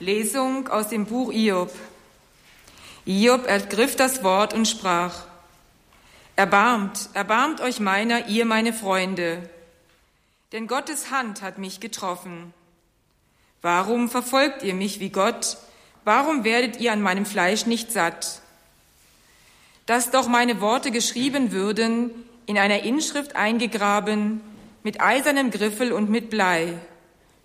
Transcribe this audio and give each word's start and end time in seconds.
Lesung 0.00 0.68
aus 0.68 0.88
dem 0.88 1.06
Buch 1.06 1.32
Iob. 1.32 1.72
Iob 3.04 3.46
ergriff 3.46 3.96
das 3.96 4.22
Wort 4.22 4.54
und 4.54 4.68
sprach, 4.68 5.24
Erbarmt, 6.36 7.08
erbarmt 7.14 7.60
euch 7.60 7.80
meiner, 7.80 8.28
ihr 8.28 8.44
meine 8.44 8.72
Freunde, 8.72 9.50
denn 10.52 10.68
Gottes 10.68 11.10
Hand 11.10 11.42
hat 11.42 11.58
mich 11.58 11.80
getroffen. 11.80 12.54
Warum 13.60 14.08
verfolgt 14.08 14.62
ihr 14.62 14.74
mich 14.74 15.00
wie 15.00 15.10
Gott? 15.10 15.56
Warum 16.04 16.44
werdet 16.44 16.78
ihr 16.78 16.92
an 16.92 17.02
meinem 17.02 17.26
Fleisch 17.26 17.66
nicht 17.66 17.90
satt? 17.90 18.40
Dass 19.86 20.12
doch 20.12 20.28
meine 20.28 20.60
Worte 20.60 20.92
geschrieben 20.92 21.50
würden, 21.50 22.12
in 22.46 22.56
einer 22.56 22.84
Inschrift 22.84 23.34
eingegraben, 23.34 24.42
mit 24.84 25.00
eisernem 25.00 25.50
Griffel 25.50 25.92
und 25.92 26.08
mit 26.08 26.30
Blei, 26.30 26.78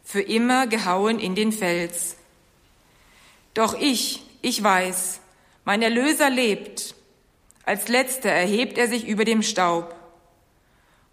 für 0.03 0.21
immer 0.21 0.67
gehauen 0.67 1.17
in 1.17 1.33
den 1.33 1.51
Fels. 1.51 2.15
Doch 3.53 3.79
ich, 3.79 4.23
ich 4.41 4.63
weiß, 4.63 5.19
mein 5.65 5.81
Erlöser 5.81 6.29
lebt. 6.29 6.95
Als 7.65 7.87
letzter 7.87 8.29
erhebt 8.29 8.77
er 8.77 8.87
sich 8.87 9.07
über 9.07 9.25
dem 9.25 9.41
Staub. 9.41 9.95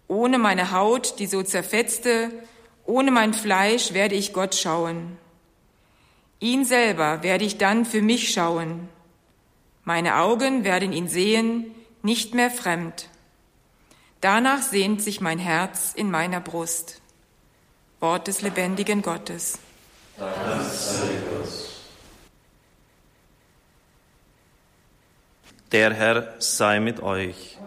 Ohne 0.07 0.37
meine 0.37 0.71
Haut, 0.71 1.19
die 1.19 1.27
so 1.27 1.43
zerfetzte, 1.43 2.31
ohne 2.85 3.11
mein 3.11 3.33
Fleisch 3.33 3.93
werde 3.93 4.15
ich 4.15 4.33
Gott 4.33 4.55
schauen. 4.55 5.17
Ihn 6.39 6.65
selber 6.65 7.23
werde 7.23 7.45
ich 7.45 7.57
dann 7.57 7.85
für 7.85 8.01
mich 8.01 8.33
schauen. 8.33 8.89
Meine 9.83 10.17
Augen 10.17 10.63
werden 10.63 10.91
ihn 10.91 11.07
sehen, 11.07 11.73
nicht 12.01 12.33
mehr 12.33 12.51
fremd. 12.51 13.07
Danach 14.19 14.61
sehnt 14.61 15.01
sich 15.01 15.21
mein 15.21 15.39
Herz 15.39 15.93
in 15.95 16.11
meiner 16.11 16.41
Brust. 16.41 17.01
Wort 17.99 18.27
des 18.27 18.41
lebendigen 18.41 19.01
Gottes. 19.01 19.59
Dank 20.17 20.63
sei 20.71 21.07
Gott. 21.29 21.70
Der 25.71 25.93
Herr 25.93 26.33
sei 26.39 26.81
mit 26.81 27.01
euch. 27.01 27.57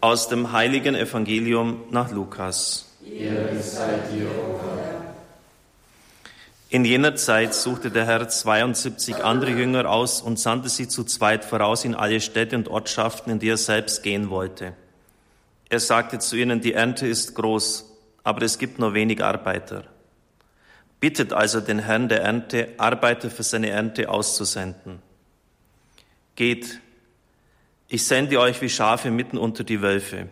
Aus 0.00 0.28
dem 0.28 0.50
heiligen 0.50 0.96
Evangelium 0.96 1.84
nach 1.90 2.10
Lukas. 2.10 2.96
In 6.68 6.84
jener 6.84 7.14
Zeit 7.14 7.54
suchte 7.54 7.92
der 7.92 8.06
Herr 8.06 8.28
72 8.28 9.22
andere 9.22 9.52
Jünger 9.52 9.88
aus 9.88 10.20
und 10.20 10.40
sandte 10.40 10.68
sie 10.68 10.88
zu 10.88 11.04
zweit 11.04 11.44
voraus 11.44 11.84
in 11.84 11.94
alle 11.94 12.20
Städte 12.20 12.56
und 12.56 12.66
Ortschaften, 12.66 13.30
in 13.30 13.38
die 13.38 13.48
er 13.48 13.56
selbst 13.56 14.02
gehen 14.02 14.30
wollte. 14.30 14.72
Er 15.68 15.78
sagte 15.78 16.18
zu 16.18 16.34
ihnen, 16.34 16.60
die 16.60 16.72
Ernte 16.72 17.06
ist 17.06 17.36
groß, 17.36 17.88
aber 18.24 18.42
es 18.42 18.58
gibt 18.58 18.80
nur 18.80 18.94
wenig 18.94 19.22
Arbeiter. 19.22 19.84
Bittet 20.98 21.32
also 21.32 21.60
den 21.60 21.78
Herrn 21.78 22.08
der 22.08 22.22
Ernte, 22.22 22.70
Arbeiter 22.78 23.30
für 23.30 23.44
seine 23.44 23.70
Ernte 23.70 24.08
auszusenden. 24.08 25.09
Geht, 26.40 26.80
ich 27.86 28.06
sende 28.06 28.40
euch 28.40 28.62
wie 28.62 28.70
Schafe 28.70 29.10
mitten 29.10 29.36
unter 29.36 29.62
die 29.62 29.82
Wölfe. 29.82 30.30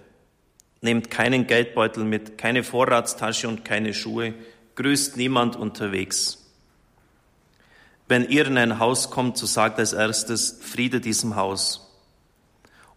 Nehmt 0.81 1.11
keinen 1.11 1.47
Geldbeutel 1.47 2.03
mit, 2.03 2.39
keine 2.39 2.65
Vorratstasche 2.65 3.47
und 3.47 3.63
keine 3.63 3.93
Schuhe, 3.93 4.33
grüßt 4.77 5.19
niemand 5.19 5.55
unterwegs. 5.57 6.51
Wenn 8.07 8.27
ihr 8.27 8.47
in 8.47 8.57
ein 8.57 8.79
Haus 8.79 9.11
kommt, 9.11 9.37
so 9.37 9.45
sagt 9.45 9.79
als 9.79 9.93
erstes 9.93 10.59
Friede 10.63 11.03
diesem 11.03 11.37
Haus. 11.37 11.95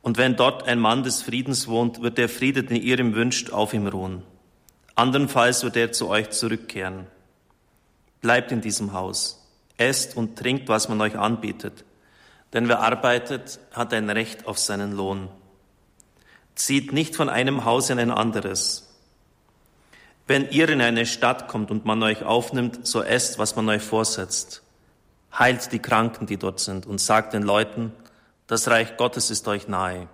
Und 0.02 0.18
wenn 0.18 0.38
dort 0.38 0.66
ein 0.66 0.80
Mann 0.80 1.04
des 1.04 1.22
Friedens 1.22 1.68
wohnt, 1.68 2.02
wird 2.02 2.18
der 2.18 2.30
Friede, 2.30 2.64
den 2.64 2.82
ihr 2.82 2.98
ihm 2.98 3.14
wünscht, 3.14 3.50
auf 3.50 3.74
ihm 3.74 3.88
ruhen. 3.88 4.24
Andernfalls 4.96 5.64
wird 5.64 5.76
er 5.76 5.92
zu 5.92 6.08
euch 6.08 6.30
zurückkehren. 6.30 7.08
Bleibt 8.22 8.54
in 8.54 8.62
diesem 8.62 8.94
Haus, 8.94 9.46
esst 9.76 10.16
und 10.16 10.40
trinkt, 10.40 10.70
was 10.70 10.88
man 10.88 11.02
euch 11.02 11.18
anbietet 11.18 11.84
denn 12.54 12.68
wer 12.68 12.80
arbeitet, 12.80 13.60
hat 13.72 13.94
ein 13.94 14.10
Recht 14.10 14.46
auf 14.48 14.60
seinen 14.60 14.92
Lohn. 14.92 15.30
Zieht 16.56 16.92
nicht 16.92 17.16
von 17.16 17.30
einem 17.30 17.66
Haus 17.66 17.90
in 17.90 18.00
ein 18.00 18.12
anderes. 18.12 18.88
Wenn 20.28 20.50
ihr 20.50 20.70
in 20.70 20.82
eine 20.82 21.06
Stadt 21.06 21.48
kommt 21.48 21.72
und 21.72 21.86
man 21.86 22.04
euch 22.04 22.24
aufnimmt, 22.24 22.86
so 22.86 23.02
esst, 23.02 23.40
was 23.40 23.56
man 23.56 23.68
euch 23.70 23.82
vorsetzt. 23.82 24.64
Heilt 25.38 25.72
die 25.72 25.80
Kranken, 25.80 26.28
die 26.28 26.38
dort 26.38 26.60
sind, 26.60 26.86
und 26.86 27.00
sagt 27.00 27.34
den 27.34 27.44
Leuten, 27.44 27.94
das 28.48 28.68
Reich 28.68 28.98
Gottes 28.98 29.30
ist 29.30 29.48
euch 29.48 29.68
nahe. 29.68 30.08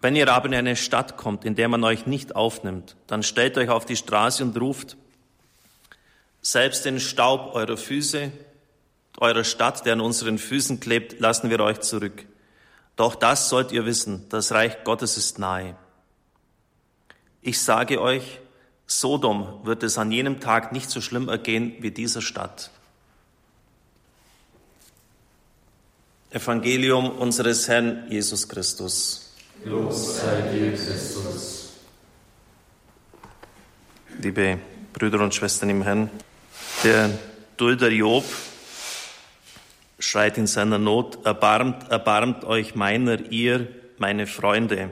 Wenn 0.00 0.16
ihr 0.16 0.30
aber 0.30 0.46
in 0.46 0.54
eine 0.54 0.76
Stadt 0.76 1.16
kommt, 1.16 1.44
in 1.44 1.54
der 1.54 1.68
man 1.68 1.82
euch 1.84 2.04
nicht 2.04 2.36
aufnimmt, 2.36 2.96
dann 3.06 3.22
stellt 3.22 3.56
euch 3.56 3.70
auf 3.70 3.86
die 3.86 3.96
Straße 3.96 4.42
und 4.42 4.60
ruft, 4.60 4.96
selbst 6.42 6.84
den 6.84 7.00
Staub 7.00 7.54
eurer 7.54 7.76
Füße 7.76 8.30
eurer 9.18 9.44
Stadt, 9.44 9.86
der 9.86 9.94
an 9.94 10.00
unseren 10.00 10.38
Füßen 10.38 10.80
klebt, 10.80 11.20
lassen 11.20 11.50
wir 11.50 11.60
euch 11.60 11.80
zurück. 11.80 12.26
Doch 12.96 13.14
das 13.14 13.48
sollt 13.48 13.72
ihr 13.72 13.86
wissen, 13.86 14.26
das 14.28 14.52
Reich 14.52 14.84
Gottes 14.84 15.16
ist 15.16 15.38
nahe. 15.38 15.76
Ich 17.42 17.60
sage 17.60 18.00
euch, 18.00 18.40
Sodom 18.86 19.60
wird 19.64 19.82
es 19.82 19.98
an 19.98 20.12
jenem 20.12 20.40
Tag 20.40 20.72
nicht 20.72 20.90
so 20.90 21.00
schlimm 21.00 21.28
ergehen 21.28 21.74
wie 21.80 21.90
dieser 21.90 22.20
Stadt. 22.20 22.70
Evangelium 26.30 27.10
unseres 27.10 27.68
Herrn 27.68 28.06
Jesus 28.10 28.48
Christus. 28.48 29.34
Los 29.64 30.16
sei 30.16 30.42
dir, 30.52 30.72
Christus. 30.72 31.72
Liebe 34.18 34.58
Brüder 34.92 35.20
und 35.20 35.34
Schwestern 35.34 35.70
im 35.70 35.82
Herrn, 35.82 36.10
der 36.82 37.10
Dulder 37.56 37.90
Job 37.90 38.24
schreit 40.04 40.38
in 40.38 40.46
seiner 40.46 40.78
Not, 40.78 41.24
erbarmt, 41.24 41.90
erbarmt 41.90 42.44
euch 42.44 42.74
meiner, 42.74 43.30
ihr, 43.30 43.68
meine 43.98 44.26
Freunde. 44.26 44.90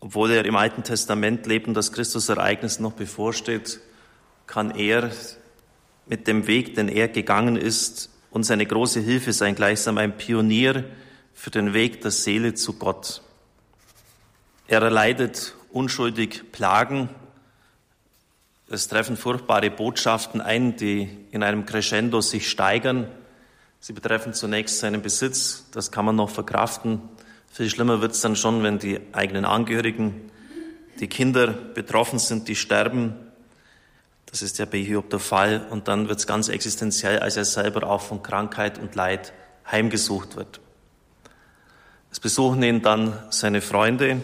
Obwohl 0.00 0.30
er 0.30 0.44
im 0.44 0.56
Alten 0.56 0.82
Testament 0.82 1.46
lebt 1.46 1.66
und 1.66 1.74
das 1.74 1.92
Christusereignis 1.92 2.80
noch 2.80 2.92
bevorsteht, 2.92 3.80
kann 4.46 4.70
er 4.70 5.10
mit 6.06 6.26
dem 6.26 6.46
Weg, 6.46 6.74
den 6.74 6.88
er 6.88 7.08
gegangen 7.08 7.56
ist, 7.56 8.10
uns 8.30 8.50
eine 8.50 8.64
große 8.64 9.00
Hilfe 9.00 9.32
sein, 9.32 9.54
gleichsam 9.54 9.98
ein 9.98 10.16
Pionier 10.16 10.84
für 11.34 11.50
den 11.50 11.74
Weg 11.74 12.00
der 12.00 12.10
Seele 12.10 12.54
zu 12.54 12.74
Gott. 12.74 13.22
Er 14.68 14.82
erleidet 14.82 15.54
unschuldig 15.72 16.50
Plagen, 16.52 17.08
es 18.70 18.88
treffen 18.88 19.16
furchtbare 19.16 19.70
Botschaften 19.70 20.40
ein, 20.40 20.76
die 20.76 21.08
in 21.30 21.42
einem 21.42 21.64
Crescendo 21.64 22.20
sich 22.20 22.48
steigern. 22.50 23.08
Sie 23.80 23.94
betreffen 23.94 24.34
zunächst 24.34 24.80
seinen 24.80 25.00
Besitz, 25.00 25.66
das 25.72 25.90
kann 25.90 26.04
man 26.04 26.16
noch 26.16 26.28
verkraften. 26.28 27.00
Viel 27.50 27.70
schlimmer 27.70 28.02
wird 28.02 28.12
es 28.12 28.20
dann 28.20 28.36
schon, 28.36 28.62
wenn 28.62 28.78
die 28.78 29.00
eigenen 29.12 29.46
Angehörigen, 29.46 30.30
die 31.00 31.08
Kinder 31.08 31.46
betroffen 31.46 32.18
sind, 32.18 32.48
die 32.48 32.56
sterben. 32.56 33.14
Das 34.26 34.42
ist 34.42 34.58
ja 34.58 34.66
bei 34.66 34.78
Hiob 34.78 35.08
der 35.08 35.20
Fall. 35.20 35.66
Und 35.70 35.88
dann 35.88 36.08
wird 36.08 36.18
es 36.18 36.26
ganz 36.26 36.48
existenziell, 36.48 37.20
als 37.20 37.36
er 37.38 37.46
selber 37.46 37.88
auch 37.88 38.02
von 38.02 38.22
Krankheit 38.22 38.78
und 38.78 38.94
Leid 38.94 39.32
heimgesucht 39.70 40.36
wird. 40.36 40.60
Es 42.10 42.20
besuchen 42.20 42.62
ihn 42.62 42.82
dann 42.82 43.16
seine 43.30 43.62
Freunde 43.62 44.20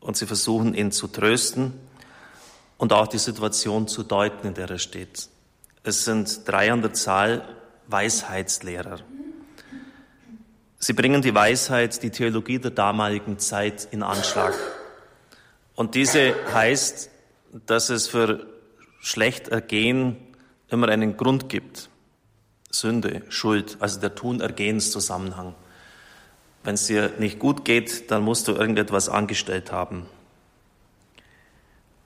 und 0.00 0.16
sie 0.16 0.26
versuchen 0.26 0.74
ihn 0.74 0.92
zu 0.92 1.08
trösten 1.08 1.72
und 2.78 2.92
auch 2.92 3.06
die 3.06 3.18
Situation 3.18 3.88
zu 3.88 4.02
deuten, 4.02 4.48
in 4.48 4.54
der 4.54 4.70
er 4.70 4.78
steht. 4.78 5.28
Es 5.82 6.04
sind 6.04 6.48
drei 6.48 6.72
an 6.72 6.82
der 6.82 6.92
Zahl 6.92 7.46
Weisheitslehrer. 7.88 9.00
Sie 10.78 10.92
bringen 10.92 11.22
die 11.22 11.34
Weisheit, 11.34 12.02
die 12.02 12.10
Theologie 12.10 12.58
der 12.58 12.70
damaligen 12.70 13.38
Zeit 13.38 13.88
in 13.90 14.02
Anschlag. 14.02 14.54
Und 15.74 15.94
diese 15.94 16.34
heißt, 16.52 17.10
dass 17.66 17.90
es 17.90 18.06
für 18.06 18.46
Schlechtergehen 19.00 20.16
immer 20.68 20.88
einen 20.88 21.16
Grund 21.16 21.48
gibt. 21.48 21.88
Sünde, 22.70 23.22
Schuld, 23.28 23.76
also 23.80 24.00
der 24.00 24.14
Tun-Ergehens-Zusammenhang. 24.14 25.54
Wenn 26.64 26.74
es 26.74 26.86
dir 26.86 27.12
nicht 27.18 27.38
gut 27.38 27.64
geht, 27.64 28.10
dann 28.10 28.22
musst 28.22 28.48
du 28.48 28.52
irgendetwas 28.52 29.08
angestellt 29.08 29.70
haben. 29.70 30.06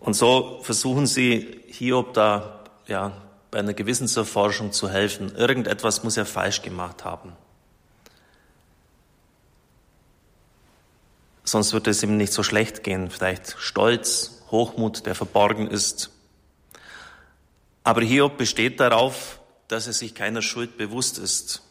Und 0.01 0.15
so 0.15 0.61
versuchen 0.63 1.07
sie 1.07 1.63
Hiob 1.69 2.15
da 2.15 2.65
ja, 2.87 3.13
bei 3.51 3.59
einer 3.59 3.75
Gewissenserforschung 3.75 4.73
zu 4.73 4.89
helfen. 4.89 5.35
Irgendetwas 5.35 6.05
muss 6.05 6.17
er 6.17 6.27
falsch 6.27 6.63
gemacht 6.63 7.05
haben. 7.05 7.33
Sonst 11.45 11.73
wird 11.73 11.87
es 11.87 12.03
ihm 12.03 12.17
nicht 12.17 12.33
so 12.33 12.43
schlecht 12.43 12.85
gehen. 12.85 13.11
Vielleicht 13.11 13.57
Stolz, 13.59 14.43
Hochmut, 14.51 15.07
der 15.07 15.15
verborgen 15.15 15.67
ist. 15.67 16.11
Aber 17.85 18.03
Hiob 18.03 18.37
besteht 18.37 18.81
darauf, 18.81 19.41
dass 19.67 19.87
er 19.87 19.95
sich 19.95 20.15
keiner 20.15 20.43
Schuld 20.43 20.77
bewusst 20.77 21.19
ist 21.19 21.63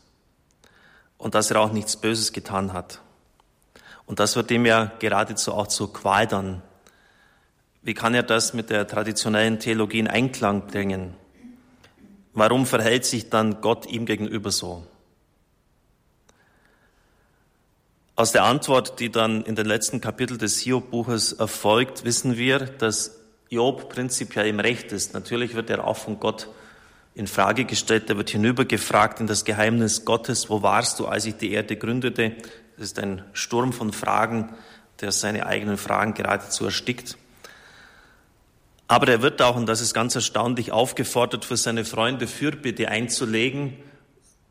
und 1.18 1.36
dass 1.36 1.52
er 1.52 1.62
auch 1.62 1.72
nichts 1.72 1.96
Böses 1.96 2.34
getan 2.34 2.74
hat. 2.74 3.02
Und 4.08 4.20
das 4.20 4.36
wird 4.36 4.50
ihm 4.52 4.66
ja 4.66 4.92
geradezu 5.00 5.54
auch 5.54 5.68
zur 5.68 5.94
Qual 5.94 6.26
dann 6.26 6.64
Wie 7.88 7.94
kann 7.94 8.14
er 8.14 8.24
das 8.24 8.54
mit 8.54 8.70
der 8.70 8.86
traditionellen 8.86 9.60
Theologie 9.60 10.00
in 10.00 10.10
Einklang 10.10 10.68
bringen? 10.68 11.14
Warum 12.34 12.66
verhält 12.66 13.06
sich 13.06 13.30
dann 13.30 13.62
Gott 13.62 13.86
ihm 13.86 14.06
gegenüber 14.06 14.52
so? 14.52 14.86
Aus 18.18 18.34
der 18.34 18.44
Antwort, 18.44 19.00
die 19.00 19.10
dann 19.10 19.42
in 19.46 19.56
den 19.56 19.66
letzten 19.66 20.02
Kapitel 20.02 20.38
des 20.38 20.60
Hiob-Buches 20.60 21.32
erfolgt, 21.32 22.04
wissen 22.04 22.36
wir, 22.36 22.60
dass 22.60 23.22
Job 23.50 23.88
prinzipiell 23.88 24.48
im 24.48 24.60
Recht 24.60 24.92
ist. 24.92 25.14
Natürlich 25.14 25.56
wird 25.56 25.70
er 25.70 25.88
auch 25.88 25.96
von 25.96 26.20
Gott 26.20 26.50
in 27.16 27.26
Frage 27.26 27.64
gestellt. 27.64 28.10
Er 28.10 28.18
wird 28.18 28.32
hinübergefragt 28.32 29.22
in 29.22 29.28
das 29.28 29.46
Geheimnis 29.46 30.04
Gottes. 30.04 30.50
Wo 30.50 30.62
warst 30.62 31.00
du, 31.00 31.08
als 31.08 31.26
ich 31.26 31.38
die 31.38 31.54
Erde 31.54 31.78
gründete? 31.78 32.36
Das 32.76 32.88
ist 32.88 33.00
ein 33.00 33.24
Sturm 33.32 33.72
von 33.72 33.94
Fragen, 33.94 34.50
der 35.00 35.14
seine 35.14 35.46
eigenen 35.46 35.78
Fragen 35.78 36.16
geradezu 36.16 36.66
erstickt. 36.66 37.18
Aber 38.88 39.08
er 39.10 39.22
wird 39.22 39.42
auch, 39.42 39.56
und 39.56 39.66
das 39.66 39.82
ist 39.82 39.94
ganz 39.94 40.16
erstaunlich, 40.16 40.72
aufgefordert, 40.72 41.44
für 41.44 41.58
seine 41.58 41.84
Freunde 41.84 42.26
Fürbitte 42.28 42.88
einzulegen, 42.88 43.78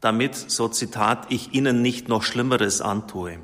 damit, 0.01 0.35
so 0.35 0.69
Zitat, 0.69 1.27
ich 1.31 1.55
ihnen 1.55 1.81
nicht 1.81 2.09
noch 2.09 2.23
Schlimmeres 2.23 2.83
antue. 2.83 3.39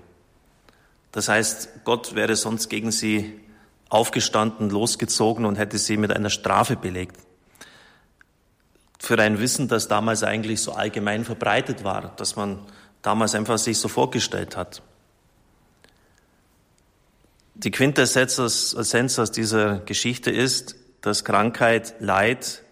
Das 1.10 1.28
heißt, 1.28 1.84
Gott 1.84 2.14
wäre 2.14 2.36
sonst 2.36 2.68
gegen 2.68 2.92
sie 2.92 3.40
aufgestanden, 3.88 4.70
losgezogen 4.70 5.44
und 5.44 5.56
hätte 5.56 5.78
sie 5.78 5.96
mit 5.96 6.12
einer 6.12 6.30
Strafe 6.30 6.76
belegt. 6.76 7.16
Für 8.98 9.18
ein 9.18 9.38
Wissen, 9.38 9.68
das 9.68 9.88
damals 9.88 10.22
eigentlich 10.22 10.60
so 10.60 10.72
allgemein 10.72 11.24
verbreitet 11.24 11.84
war, 11.84 12.14
dass 12.16 12.36
man 12.36 12.60
damals 13.00 13.34
einfach 13.34 13.58
sich 13.58 13.78
so 13.78 13.88
vorgestellt 13.88 14.56
hat. 14.56 14.82
Die 17.54 17.70
Quintessenz 17.70 18.38
aus 18.38 19.32
dieser 19.32 19.80
Geschichte 19.80 20.30
ist, 20.30 20.76
dass 21.02 21.24
Krankheit, 21.24 21.94
Leid 22.00 22.62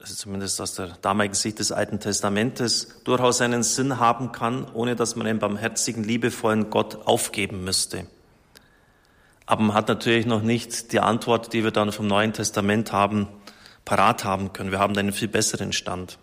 also 0.00 0.14
zumindest 0.14 0.60
aus 0.60 0.74
der 0.74 0.96
damaligen 1.02 1.34
Sicht 1.34 1.58
des 1.58 1.72
Alten 1.72 2.00
Testamentes, 2.00 3.02
durchaus 3.04 3.40
einen 3.40 3.62
Sinn 3.62 3.98
haben 3.98 4.32
kann, 4.32 4.66
ohne 4.72 4.96
dass 4.96 5.16
man 5.16 5.26
einen 5.26 5.38
barmherzigen, 5.38 6.04
liebevollen 6.04 6.70
Gott 6.70 7.06
aufgeben 7.06 7.64
müsste. 7.64 8.06
Aber 9.46 9.62
man 9.62 9.74
hat 9.74 9.88
natürlich 9.88 10.26
noch 10.26 10.42
nicht 10.42 10.92
die 10.92 11.00
Antwort, 11.00 11.52
die 11.52 11.64
wir 11.64 11.70
dann 11.70 11.90
vom 11.90 12.06
Neuen 12.06 12.32
Testament 12.32 12.92
haben, 12.92 13.28
parat 13.84 14.24
haben 14.24 14.52
können. 14.52 14.70
Wir 14.70 14.78
haben 14.78 14.96
einen 14.96 15.12
viel 15.12 15.28
besseren 15.28 15.72
Stand. 15.72 16.18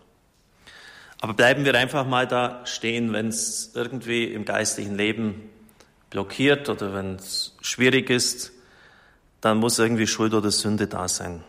Aber 1.22 1.34
bleiben 1.34 1.66
wir 1.66 1.74
einfach 1.76 2.06
mal 2.06 2.28
da 2.28 2.66
stehen, 2.66 3.14
wenn 3.14 3.30
es 3.30 3.72
irgendwie 3.74 4.26
im 4.26 4.46
geistlichen 4.46 4.96
Leben 4.96 5.50
blockiert 6.12 6.70
oder 6.70 6.94
wenn 6.94 7.16
es 7.16 7.56
schwierig 7.62 8.10
ist, 8.10 8.52
dann 9.46 9.60
muss 9.60 9.78
irgendwie 9.78 10.08
Schuld 10.08 10.34
oder 10.34 10.50
Sünde 10.50 10.88
da 10.88 11.08
sein. 11.08 11.44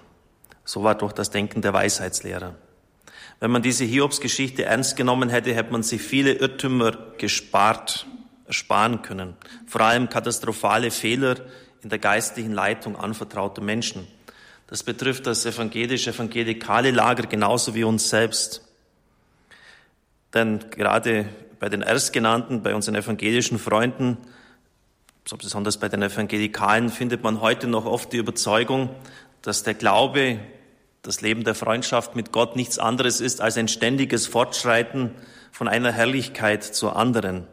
So 0.67 0.85
war 0.85 0.97
doch 0.97 1.13
das 1.13 1.31
Denken 1.31 1.63
der 1.63 1.73
Weisheitslehrer. 1.73 2.55
Wenn 3.41 3.51
man 3.51 3.63
diese 3.63 3.85
Hiobs-Geschichte 3.85 4.67
ernst 4.67 4.97
genommen 4.97 5.31
hätte, 5.31 5.55
hätte 5.55 5.73
man 5.73 5.83
sich 5.83 6.03
viele 6.03 6.35
Irrtümer 6.35 6.93
gespart, 7.17 8.07
ersparen 8.47 9.01
können. 9.01 9.35
Vor 9.67 9.81
allem 9.81 10.11
katastrophale 10.11 10.91
Fehler 10.91 11.37
in 11.83 11.89
der 11.89 11.99
geistlichen 11.99 12.53
Leitung 12.53 12.97
anvertrauter 12.97 13.63
Menschen. 13.63 14.07
Das 14.67 14.83
betrifft 14.83 15.27
das 15.27 15.47
evangelische, 15.47 16.11
evangelikale 16.11 16.91
Lager 16.91 17.27
genauso 17.27 17.75
wie 17.75 17.85
uns 17.85 18.11
selbst. 18.11 18.61
Denn 20.35 20.61
gerade 20.71 21.31
bei 21.61 21.71
den 21.71 21.81
Erstgenannten, 21.81 22.63
bei 22.63 22.75
unseren 22.75 22.97
evangelischen 22.97 23.59
Freunden, 23.59 24.19
so 25.29 25.37
besonders 25.37 25.79
bei 25.79 25.89
den 25.89 26.03
Evangelikalen, 26.03 26.89
findet 26.89 27.25
man 27.25 27.41
heute 27.41 27.67
noch 27.67 27.85
oft 27.85 28.13
die 28.13 28.19
Überzeugung, 28.19 28.91
dass 29.43 29.65
der 29.65 29.75
Glaube 29.75 30.39
das 31.03 31.21
Leben 31.21 31.43
der 31.43 31.57
Freundschaft 31.57 32.15
mit 32.15 32.31
Gott 32.31 32.55
nichts 32.55 32.79
anderes 32.79 33.21
ist 33.21 33.41
als 33.41 33.57
ein 33.57 33.69
ständiges 33.69 34.29
Fortschreiten 34.29 35.11
von 35.51 35.67
einer 35.67 35.91
Herrlichkeit 35.91 36.63
zur 36.63 36.95
anderen. 36.97 37.47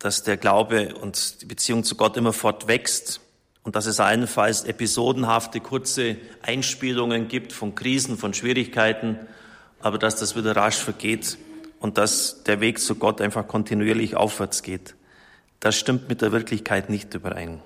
Dass 0.00 0.24
der 0.24 0.36
Glaube 0.36 0.94
und 0.96 1.42
die 1.42 1.46
Beziehung 1.46 1.84
zu 1.84 1.94
Gott 1.94 2.16
immer 2.16 2.32
fortwächst 2.32 3.20
und 3.62 3.76
dass 3.76 3.86
es 3.86 4.00
allenfalls 4.00 4.64
episodenhafte, 4.64 5.60
kurze 5.60 6.16
Einspielungen 6.42 7.28
gibt 7.28 7.52
von 7.52 7.76
Krisen, 7.76 8.18
von 8.18 8.34
Schwierigkeiten, 8.34 9.18
aber 9.80 9.98
dass 9.98 10.16
das 10.16 10.34
wieder 10.34 10.56
rasch 10.56 10.76
vergeht 10.76 11.38
und 11.78 11.98
dass 11.98 12.42
der 12.42 12.60
Weg 12.60 12.80
zu 12.80 12.96
Gott 12.96 13.20
einfach 13.20 13.46
kontinuierlich 13.46 14.16
aufwärts 14.16 14.62
geht. 14.62 14.96
Das 15.64 15.76
stimmt 15.76 16.10
mit 16.10 16.20
der 16.20 16.30
Wirklichkeit 16.30 16.90
nicht 16.90 17.14
überein. 17.14 17.62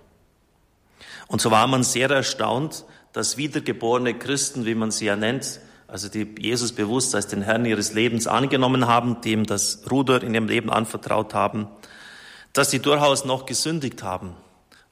Und 1.27 1.41
so 1.41 1.51
war 1.51 1.67
man 1.67 1.83
sehr 1.83 2.09
erstaunt, 2.09 2.85
dass 3.13 3.37
wiedergeborene 3.37 4.17
Christen, 4.17 4.67
wie 4.67 4.77
man 4.77 4.93
sie 4.93 5.07
ja 5.07 5.17
nennt, 5.17 5.59
also 5.89 6.09
die 6.09 6.33
Jesus 6.39 6.71
bewusst 6.71 7.17
als 7.17 7.27
den 7.27 7.43
Herrn 7.43 7.65
ihres 7.65 7.95
Lebens 7.95 8.29
angenommen 8.29 8.87
haben, 8.87 9.21
dem 9.23 9.47
das 9.47 9.83
Ruder 9.91 10.23
in 10.23 10.33
ihrem 10.33 10.47
Leben 10.47 10.71
anvertraut 10.71 11.35
haben, 11.35 11.67
dass 12.53 12.71
sie 12.71 12.79
durchaus 12.79 13.25
noch 13.25 13.47
gesündigt 13.47 14.05
haben. 14.05 14.37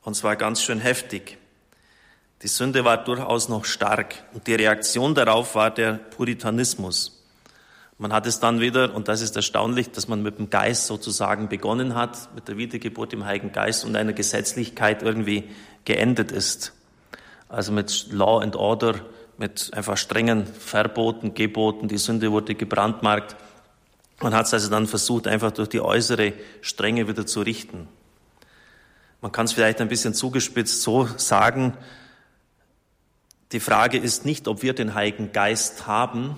Und 0.02 0.16
zwar 0.16 0.34
ganz 0.34 0.60
schön 0.60 0.80
heftig. 0.80 1.38
Die 2.42 2.48
Sünde 2.48 2.84
war 2.84 3.04
durchaus 3.04 3.48
noch 3.48 3.66
stark 3.66 4.16
und 4.34 4.48
die 4.48 4.56
Reaktion 4.56 5.14
darauf 5.14 5.54
war 5.54 5.70
der 5.70 5.92
Puritanismus. 5.92 7.15
Man 7.98 8.12
hat 8.12 8.26
es 8.26 8.40
dann 8.40 8.60
wieder, 8.60 8.94
und 8.94 9.08
das 9.08 9.22
ist 9.22 9.36
erstaunlich, 9.36 9.90
dass 9.90 10.06
man 10.06 10.22
mit 10.22 10.38
dem 10.38 10.50
Geist 10.50 10.86
sozusagen 10.86 11.48
begonnen 11.48 11.94
hat, 11.94 12.34
mit 12.34 12.46
der 12.46 12.58
Wiedergeburt 12.58 13.14
im 13.14 13.24
Heiligen 13.24 13.52
Geist 13.52 13.86
und 13.86 13.96
einer 13.96 14.12
Gesetzlichkeit 14.12 15.02
irgendwie 15.02 15.44
geendet 15.86 16.30
ist. 16.30 16.74
Also 17.48 17.72
mit 17.72 18.08
Law 18.12 18.40
and 18.42 18.54
Order, 18.54 18.96
mit 19.38 19.70
einfach 19.72 19.96
strengen 19.96 20.46
Verboten, 20.46 21.32
Geboten. 21.32 21.88
Die 21.88 21.96
Sünde 21.96 22.32
wurde 22.32 22.54
gebrandmarkt. 22.54 23.36
Man 24.20 24.34
hat 24.34 24.46
es 24.46 24.52
also 24.52 24.68
dann 24.68 24.86
versucht, 24.86 25.26
einfach 25.26 25.52
durch 25.52 25.68
die 25.70 25.80
äußere 25.80 26.34
Strenge 26.60 27.08
wieder 27.08 27.26
zu 27.26 27.40
richten. 27.40 27.88
Man 29.22 29.32
kann 29.32 29.46
es 29.46 29.52
vielleicht 29.52 29.80
ein 29.80 29.88
bisschen 29.88 30.12
zugespitzt 30.12 30.82
so 30.82 31.08
sagen, 31.16 31.74
die 33.52 33.60
Frage 33.60 33.96
ist 33.96 34.26
nicht, 34.26 34.48
ob 34.48 34.62
wir 34.62 34.74
den 34.74 34.94
Heiligen 34.94 35.32
Geist 35.32 35.86
haben, 35.86 36.36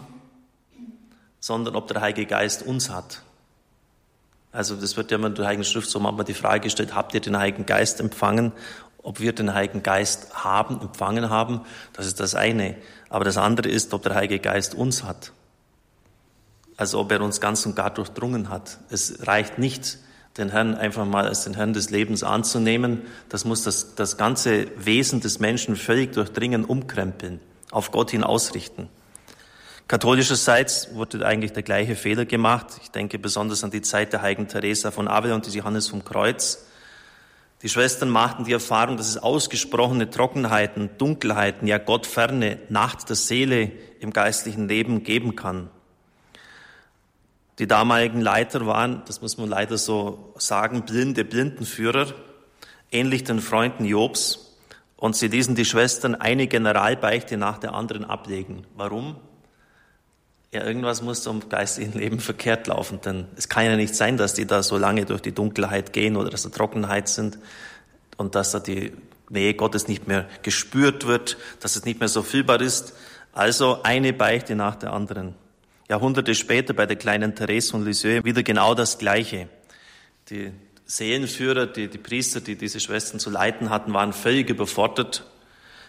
sondern 1.40 1.76
ob 1.76 1.88
der 1.88 2.00
Heilige 2.00 2.26
Geist 2.26 2.62
uns 2.62 2.90
hat. 2.90 3.22
Also 4.52 4.76
das 4.76 4.96
wird 4.96 5.10
ja 5.10 5.18
immer 5.18 5.28
in 5.28 5.34
der 5.34 5.46
Heiligen 5.46 5.64
Schrift 5.64 5.90
so 5.90 6.00
manchmal 6.00 6.24
die 6.24 6.34
Frage 6.34 6.60
gestellt, 6.60 6.94
habt 6.94 7.14
ihr 7.14 7.20
den 7.20 7.38
Heiligen 7.38 7.66
Geist 7.66 8.00
empfangen? 8.00 8.52
Ob 9.02 9.20
wir 9.20 9.32
den 9.32 9.54
Heiligen 9.54 9.82
Geist 9.82 10.34
haben, 10.34 10.80
empfangen 10.80 11.30
haben, 11.30 11.60
das 11.92 12.06
ist 12.06 12.18
das 12.20 12.34
eine. 12.34 12.76
Aber 13.08 13.24
das 13.24 13.36
andere 13.36 13.68
ist, 13.68 13.94
ob 13.94 14.02
der 14.02 14.14
Heilige 14.14 14.38
Geist 14.38 14.74
uns 14.74 15.04
hat. 15.04 15.32
Also 16.76 16.98
ob 16.98 17.12
er 17.12 17.20
uns 17.20 17.40
ganz 17.40 17.64
und 17.66 17.76
gar 17.76 17.90
durchdrungen 17.90 18.48
hat. 18.48 18.78
Es 18.90 19.26
reicht 19.26 19.58
nicht, 19.58 19.98
den 20.36 20.50
Herrn 20.50 20.74
einfach 20.74 21.04
mal 21.04 21.26
als 21.26 21.44
den 21.44 21.54
Herrn 21.54 21.72
des 21.72 21.90
Lebens 21.90 22.22
anzunehmen. 22.22 23.02
Das 23.28 23.44
muss 23.44 23.64
das, 23.64 23.94
das 23.96 24.16
ganze 24.16 24.68
Wesen 24.76 25.20
des 25.20 25.40
Menschen 25.40 25.76
völlig 25.76 26.12
durchdringen, 26.12 26.64
umkrempeln, 26.64 27.40
auf 27.70 27.90
Gott 27.90 28.12
hin 28.12 28.24
ausrichten. 28.24 28.88
Katholischerseits 29.88 30.94
wurde 30.94 31.24
eigentlich 31.24 31.54
der 31.54 31.62
gleiche 31.62 31.96
Fehler 31.96 32.26
gemacht. 32.26 32.66
Ich 32.82 32.90
denke 32.90 33.18
besonders 33.18 33.64
an 33.64 33.70
die 33.70 33.80
Zeit 33.80 34.12
der 34.12 34.20
heiligen 34.20 34.46
Teresa 34.46 34.90
von 34.90 35.08
Avila 35.08 35.34
und 35.34 35.46
des 35.46 35.54
Johannes 35.54 35.88
vom 35.88 36.04
Kreuz. 36.04 36.66
Die 37.62 37.70
Schwestern 37.70 38.10
machten 38.10 38.44
die 38.44 38.52
Erfahrung, 38.52 38.98
dass 38.98 39.08
es 39.08 39.16
ausgesprochene 39.16 40.10
Trockenheiten, 40.10 40.90
Dunkelheiten, 40.98 41.66
ja 41.66 41.78
Gottferne, 41.78 42.58
Nacht 42.68 43.08
der 43.08 43.16
Seele 43.16 43.72
im 43.98 44.12
geistlichen 44.12 44.68
Leben 44.68 45.04
geben 45.04 45.36
kann. 45.36 45.70
Die 47.58 47.66
damaligen 47.66 48.20
Leiter 48.20 48.66
waren, 48.66 49.02
das 49.06 49.22
muss 49.22 49.38
man 49.38 49.48
leider 49.48 49.78
so 49.78 50.34
sagen, 50.36 50.82
blinde 50.82 51.24
Blindenführer, 51.24 52.12
ähnlich 52.92 53.24
den 53.24 53.40
Freunden 53.40 53.86
Jobs. 53.86 54.54
Und 54.98 55.16
sie 55.16 55.28
ließen 55.28 55.54
die 55.54 55.64
Schwestern 55.64 56.14
eine 56.14 56.46
Generalbeichte 56.46 57.38
nach 57.38 57.56
der 57.56 57.72
anderen 57.72 58.04
ablegen. 58.04 58.66
Warum? 58.76 59.16
Ja, 60.50 60.64
irgendwas 60.64 61.02
muss 61.02 61.26
im 61.26 61.46
geistigen 61.50 61.92
Leben 61.92 62.20
verkehrt 62.20 62.68
laufen, 62.68 63.02
denn 63.02 63.26
es 63.36 63.50
kann 63.50 63.66
ja 63.66 63.76
nicht 63.76 63.94
sein, 63.94 64.16
dass 64.16 64.32
die 64.32 64.46
da 64.46 64.62
so 64.62 64.78
lange 64.78 65.04
durch 65.04 65.20
die 65.20 65.32
Dunkelheit 65.32 65.92
gehen 65.92 66.16
oder 66.16 66.30
dass 66.30 66.44
da 66.44 66.48
Trockenheit 66.48 67.08
sind 67.08 67.38
und 68.16 68.34
dass 68.34 68.52
da 68.52 68.58
die 68.58 68.92
Nähe 69.28 69.52
Gottes 69.52 69.88
nicht 69.88 70.08
mehr 70.08 70.26
gespürt 70.42 71.06
wird, 71.06 71.36
dass 71.60 71.76
es 71.76 71.84
nicht 71.84 72.00
mehr 72.00 72.08
so 72.08 72.22
fühlbar 72.22 72.62
ist. 72.62 72.94
Also 73.34 73.82
eine 73.82 74.14
Beichte 74.14 74.54
nach 74.54 74.76
der 74.76 74.94
anderen. 74.94 75.34
Jahrhunderte 75.86 76.34
später 76.34 76.72
bei 76.72 76.86
der 76.86 76.96
kleinen 76.96 77.34
Therese 77.34 77.70
von 77.70 77.84
Lisieux 77.84 78.24
wieder 78.24 78.42
genau 78.42 78.74
das 78.74 78.96
Gleiche. 78.96 79.48
Die 80.30 80.52
Seelenführer, 80.86 81.66
die, 81.66 81.88
die 81.88 81.98
Priester, 81.98 82.40
die 82.40 82.56
diese 82.56 82.80
Schwestern 82.80 83.20
zu 83.20 83.28
leiten 83.28 83.68
hatten, 83.68 83.92
waren 83.92 84.14
völlig 84.14 84.48
überfordert 84.48 85.26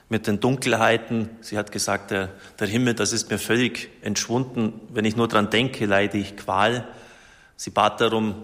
mit 0.09 0.25
den 0.25 0.39
Dunkelheiten. 0.39 1.29
Sie 1.41 1.57
hat 1.57 1.71
gesagt, 1.71 2.11
der, 2.11 2.29
der 2.59 2.67
Himmel, 2.67 2.95
das 2.95 3.13
ist 3.13 3.29
mir 3.29 3.37
völlig 3.37 3.89
entschwunden. 4.01 4.73
Wenn 4.89 5.05
ich 5.05 5.15
nur 5.15 5.27
dran 5.27 5.51
denke, 5.51 5.85
leide 5.85 6.17
ich 6.17 6.35
Qual. 6.35 6.87
Sie 7.55 7.69
bat 7.69 8.01
darum, 8.01 8.43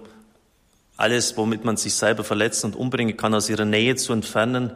alles, 0.95 1.35
womit 1.35 1.65
man 1.65 1.75
sich 1.75 1.95
selber 1.95 2.23
verletzen 2.23 2.67
und 2.67 2.75
umbringen 2.75 3.17
kann, 3.17 3.33
aus 3.33 3.49
ihrer 3.49 3.65
Nähe 3.65 3.95
zu 3.95 4.13
entfernen. 4.13 4.71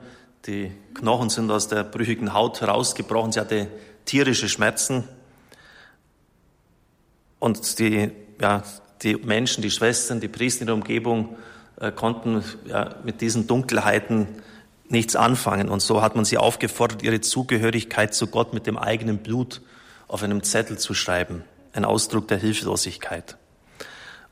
Die 0.47 0.71
Knochen 0.95 1.29
sind 1.29 1.51
aus 1.51 1.67
der 1.67 1.83
brüchigen 1.83 2.33
Haut 2.33 2.59
herausgebrochen. 2.59 3.31
Sie 3.31 3.39
hatte 3.39 3.67
tierische 4.05 4.49
Schmerzen. 4.49 5.03
Und 7.37 7.79
die, 7.79 8.11
ja, 8.41 8.63
die 9.01 9.15
Menschen, 9.15 9.61
die 9.61 9.71
Schwestern, 9.71 10.19
die 10.19 10.27
Priester 10.27 10.61
in 10.61 10.67
der 10.67 10.75
Umgebung 10.75 11.37
äh, 11.79 11.91
konnten 11.91 12.43
ja, 12.65 12.95
mit 13.03 13.21
diesen 13.21 13.47
Dunkelheiten 13.47 14.27
nichts 14.89 15.15
anfangen. 15.15 15.69
Und 15.69 15.81
so 15.81 16.01
hat 16.01 16.15
man 16.15 16.25
sie 16.25 16.37
aufgefordert, 16.37 17.03
ihre 17.03 17.21
Zugehörigkeit 17.21 18.13
zu 18.13 18.27
Gott 18.27 18.53
mit 18.53 18.67
dem 18.67 18.77
eigenen 18.77 19.19
Blut 19.19 19.61
auf 20.07 20.23
einem 20.23 20.43
Zettel 20.43 20.77
zu 20.77 20.93
schreiben. 20.93 21.43
Ein 21.73 21.85
Ausdruck 21.85 22.27
der 22.27 22.37
Hilflosigkeit. 22.37 23.37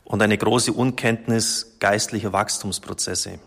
Und 0.03 0.21
eine 0.21 0.37
große 0.37 0.73
Unkenntnis 0.73 1.75
geistlicher 1.79 2.33
Wachstumsprozesse. 2.33 3.39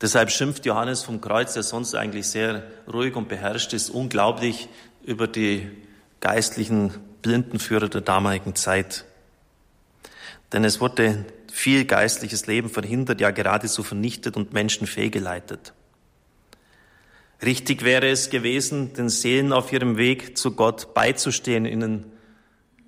Deshalb 0.00 0.30
schimpft 0.30 0.64
Johannes 0.64 1.02
vom 1.02 1.20
Kreuz, 1.20 1.54
der 1.54 1.62
sonst 1.62 1.94
eigentlich 1.94 2.26
sehr 2.28 2.62
ruhig 2.90 3.16
und 3.16 3.28
beherrscht 3.28 3.72
ist, 3.74 3.90
unglaublich 3.90 4.68
über 5.04 5.26
die 5.26 5.70
geistlichen 6.20 6.92
Blindenführer 7.22 7.88
der 7.88 8.00
damaligen 8.00 8.54
Zeit. 8.54 9.04
Denn 10.52 10.64
es 10.64 10.80
wurde 10.80 11.24
viel 11.52 11.84
geistliches 11.84 12.46
Leben 12.46 12.70
verhindert, 12.70 13.20
ja 13.20 13.30
geradezu 13.30 13.82
vernichtet 13.82 14.36
und 14.36 14.52
Menschen 14.52 14.86
fehlgeleitet. 14.86 15.74
Richtig 17.42 17.84
wäre 17.84 18.08
es 18.08 18.28
gewesen, 18.28 18.92
den 18.92 19.08
Seelen 19.08 19.52
auf 19.52 19.72
ihrem 19.72 19.96
Weg 19.96 20.36
zu 20.36 20.52
Gott 20.52 20.92
beizustehen, 20.92 21.64
ihnen 21.64 22.04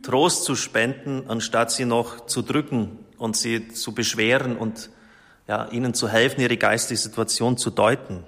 Trost 0.02 0.44
zu 0.44 0.56
spenden, 0.56 1.24
anstatt 1.28 1.70
sie 1.70 1.84
noch 1.84 2.26
zu 2.26 2.42
drücken 2.42 2.98
und 3.18 3.36
sie 3.36 3.68
zu 3.68 3.94
beschweren 3.94 4.56
und 4.56 4.90
ja, 5.48 5.68
ihnen 5.68 5.94
zu 5.94 6.08
helfen, 6.08 6.40
ihre 6.40 6.56
geistliche 6.56 7.02
Situation 7.02 7.56
zu 7.56 7.70
deuten. 7.70 8.24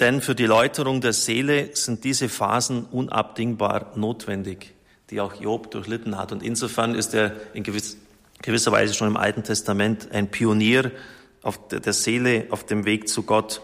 Denn 0.00 0.20
für 0.20 0.34
die 0.34 0.46
Läuterung 0.46 1.00
der 1.00 1.12
Seele 1.12 1.70
sind 1.74 2.04
diese 2.04 2.28
Phasen 2.28 2.86
unabdingbar 2.86 3.92
notwendig, 3.94 4.74
die 5.10 5.20
auch 5.20 5.40
Job 5.40 5.70
durchlitten 5.70 6.18
hat. 6.18 6.32
Und 6.32 6.42
insofern 6.42 6.94
ist 6.94 7.14
er 7.14 7.36
in 7.54 7.62
gewisser 7.62 8.72
Weise 8.72 8.94
schon 8.94 9.08
im 9.08 9.16
Alten 9.16 9.44
Testament 9.44 10.10
ein 10.10 10.30
Pionier 10.30 10.90
auf 11.42 11.68
der 11.68 11.92
Seele 11.92 12.46
auf 12.50 12.64
dem 12.64 12.84
Weg 12.84 13.08
zu 13.08 13.22
Gott. 13.22 13.62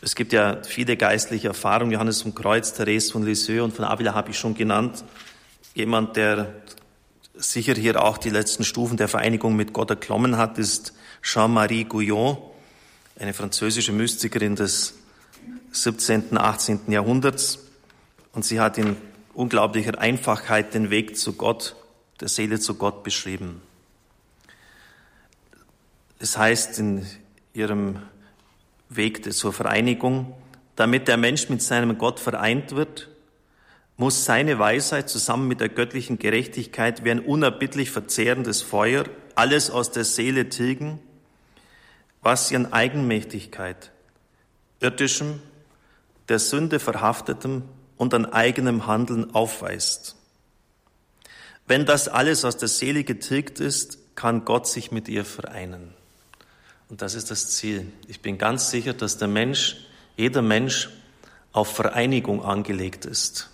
Es 0.00 0.14
gibt 0.14 0.32
ja 0.32 0.62
viele 0.62 0.96
geistliche 0.96 1.48
Erfahrungen. 1.48 1.90
Johannes 1.90 2.22
vom 2.22 2.34
Kreuz, 2.34 2.72
Therese 2.72 3.10
von 3.10 3.24
Lisieux 3.24 3.64
und 3.64 3.74
von 3.74 3.84
Avila 3.84 4.14
habe 4.14 4.30
ich 4.30 4.38
schon 4.38 4.54
genannt. 4.54 5.04
Jemand, 5.74 6.16
der 6.16 6.54
sicher 7.34 7.74
hier 7.74 8.02
auch 8.02 8.16
die 8.18 8.30
letzten 8.30 8.64
Stufen 8.64 8.96
der 8.96 9.08
Vereinigung 9.08 9.56
mit 9.56 9.72
Gott 9.72 9.90
erklommen 9.90 10.36
hat, 10.36 10.58
ist 10.58 10.92
Jean-Marie 11.22 11.84
Gouillon, 11.84 12.38
eine 13.18 13.34
französische 13.34 13.92
Mystikerin 13.92 14.54
des 14.54 14.94
17., 15.72 16.38
18. 16.38 16.80
Jahrhunderts. 16.88 17.58
Und 18.32 18.44
sie 18.44 18.60
hat 18.60 18.78
in 18.78 18.96
unglaublicher 19.34 19.98
Einfachheit 19.98 20.74
den 20.74 20.90
Weg 20.90 21.16
zu 21.16 21.32
Gott, 21.32 21.74
der 22.20 22.28
Seele 22.28 22.60
zu 22.60 22.74
Gott 22.74 23.02
beschrieben. 23.02 23.62
Es 26.20 26.38
heißt 26.38 26.78
in 26.78 27.04
ihrem 27.52 28.00
Weg 28.88 29.32
zur 29.32 29.52
Vereinigung, 29.52 30.34
damit 30.76 31.08
der 31.08 31.16
Mensch 31.16 31.48
mit 31.48 31.62
seinem 31.62 31.98
Gott 31.98 32.20
vereint 32.20 32.74
wird, 32.74 33.08
muss 33.96 34.24
seine 34.24 34.58
Weisheit 34.58 35.10
zusammen 35.10 35.48
mit 35.48 35.60
der 35.60 35.68
göttlichen 35.68 36.18
Gerechtigkeit 36.18 37.04
wie 37.04 37.10
ein 37.10 37.20
unerbittlich 37.20 37.90
verzehrendes 37.90 38.62
Feuer 38.62 39.04
alles 39.34 39.70
aus 39.70 39.90
der 39.90 40.04
Seele 40.04 40.48
tilgen, 40.48 41.00
was 42.22 42.52
an 42.52 42.72
Eigenmächtigkeit, 42.72 43.90
irdischem, 44.80 45.40
der 46.28 46.38
Sünde 46.38 46.78
verhaftetem 46.78 47.62
und 47.96 48.14
an 48.14 48.26
eigenem 48.26 48.86
Handeln 48.86 49.34
aufweist. 49.34 50.16
Wenn 51.66 51.86
das 51.86 52.08
alles 52.08 52.44
aus 52.44 52.56
der 52.56 52.68
Seele 52.68 53.04
getilgt 53.04 53.60
ist, 53.60 53.98
kann 54.14 54.44
Gott 54.44 54.66
sich 54.66 54.90
mit 54.90 55.08
ihr 55.08 55.24
vereinen. 55.24 55.94
Und 56.88 57.02
das 57.02 57.14
ist 57.14 57.30
das 57.30 57.50
Ziel. 57.50 57.92
Ich 58.06 58.20
bin 58.20 58.38
ganz 58.38 58.70
sicher, 58.70 58.94
dass 58.94 59.18
der 59.18 59.28
Mensch, 59.28 59.76
jeder 60.16 60.42
Mensch 60.42 60.88
auf 61.52 61.74
Vereinigung 61.74 62.42
angelegt 62.42 63.04
ist. 63.04 63.50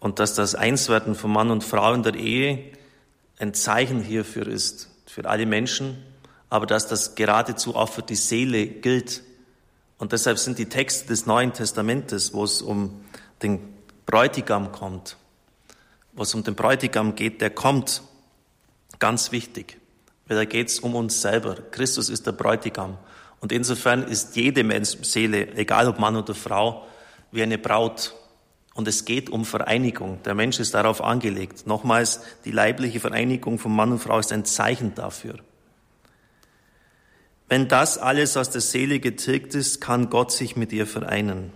Und 0.00 0.20
dass 0.20 0.34
das 0.34 0.54
Einswerden 0.54 1.14
von 1.14 1.32
Mann 1.32 1.50
und 1.50 1.64
Frau 1.64 1.92
in 1.92 2.04
der 2.04 2.14
Ehe 2.14 2.72
ein 3.38 3.54
Zeichen 3.54 4.00
hierfür 4.00 4.46
ist, 4.46 4.88
für 5.06 5.28
alle 5.28 5.46
Menschen, 5.46 6.02
aber 6.50 6.66
dass 6.66 6.86
das 6.86 7.14
geradezu 7.14 7.74
auch 7.74 7.88
für 7.88 8.02
die 8.02 8.14
Seele 8.14 8.66
gilt. 8.66 9.22
Und 9.98 10.12
deshalb 10.12 10.38
sind 10.38 10.58
die 10.58 10.68
Texte 10.68 11.08
des 11.08 11.26
Neuen 11.26 11.52
Testamentes, 11.52 12.32
wo 12.32 12.44
es 12.44 12.62
um 12.62 13.04
den 13.42 13.60
Bräutigam 14.06 14.70
kommt, 14.70 15.16
wo 16.12 16.22
es 16.22 16.34
um 16.34 16.44
den 16.44 16.54
Bräutigam 16.54 17.14
geht, 17.14 17.40
der 17.40 17.50
kommt, 17.50 18.02
ganz 18.98 19.32
wichtig. 19.32 19.78
Weil 20.28 20.36
da 20.36 20.44
geht 20.44 20.68
es 20.68 20.80
um 20.80 20.94
uns 20.94 21.20
selber. 21.20 21.56
Christus 21.70 22.08
ist 22.08 22.26
der 22.26 22.32
Bräutigam. 22.32 22.98
Und 23.40 23.52
insofern 23.52 24.04
ist 24.04 24.36
jede 24.36 24.62
Menschseele, 24.64 25.54
egal 25.54 25.88
ob 25.88 25.98
Mann 25.98 26.16
oder 26.16 26.34
Frau, 26.34 26.86
wie 27.32 27.42
eine 27.42 27.58
Braut. 27.58 28.14
Und 28.74 28.86
es 28.86 29.04
geht 29.04 29.30
um 29.30 29.44
Vereinigung. 29.44 30.22
Der 30.24 30.34
Mensch 30.34 30.60
ist 30.60 30.74
darauf 30.74 31.02
angelegt. 31.02 31.66
Nochmals, 31.66 32.20
die 32.44 32.52
leibliche 32.52 33.00
Vereinigung 33.00 33.58
von 33.58 33.74
Mann 33.74 33.92
und 33.92 33.98
Frau 33.98 34.18
ist 34.18 34.32
ein 34.32 34.44
Zeichen 34.44 34.94
dafür. 34.94 35.36
Wenn 37.48 37.66
das 37.66 37.96
alles 37.96 38.36
aus 38.36 38.50
der 38.50 38.60
Seele 38.60 39.00
getilgt 39.00 39.54
ist, 39.54 39.80
kann 39.80 40.10
Gott 40.10 40.32
sich 40.32 40.54
mit 40.54 40.72
ihr 40.72 40.86
vereinen. 40.86 41.50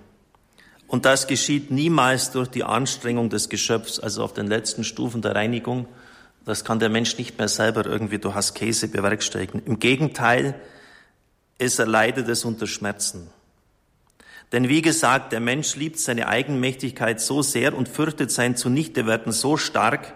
Und 0.87 1.05
das 1.05 1.27
geschieht 1.27 1.71
niemals 1.71 2.31
durch 2.33 2.49
die 2.49 2.65
Anstrengung 2.65 3.31
des 3.31 3.49
Geschöpfs, 3.49 3.99
also 3.99 4.25
auf 4.25 4.33
den 4.33 4.47
letzten 4.47 4.85
Stufen 4.85 5.23
der 5.23 5.35
Reinigung, 5.35 5.87
das 6.45 6.65
kann 6.65 6.79
der 6.79 6.89
Mensch 6.89 7.17
nicht 7.19 7.39
mehr 7.39 7.49
selber 7.49 7.87
irgendwie 7.87 8.19
durch 8.19 8.35
Askese 8.35 8.89
bewerkstelligen. 8.89 9.63
Im 9.65 9.79
Gegenteil, 9.79 10.55
es 11.59 11.79
erleidet 11.79 12.29
es 12.29 12.45
unter 12.45 12.67
Schmerzen. 12.67 13.31
Denn 14.51 14.69
wie 14.69 14.83
gesagt, 14.83 15.33
der 15.33 15.41
Mensch 15.41 15.77
liebt 15.77 15.99
seine 15.99 16.29
Eigenmächtigkeit 16.29 17.21
so 17.21 17.43
sehr 17.43 17.75
und 17.75 17.89
fürchtet 17.89 18.31
sein 18.31 18.57
Zunichtewerden 18.57 19.33
so 19.33 19.57
stark, 19.57 20.13